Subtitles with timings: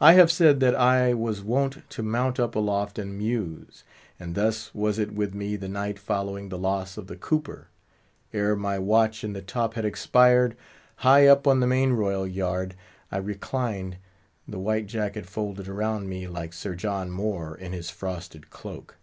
[0.00, 3.84] I have said that I was wont to mount up aloft and muse;
[4.18, 7.68] and thus was it with me the night following the loss of the cooper.
[8.32, 10.56] Ere my watch in the top had expired,
[11.04, 12.74] high up on the main royal yard
[13.12, 13.98] I reclined,
[14.48, 18.96] the white jacket folded around me like Sir John Moore in his frosted cloak.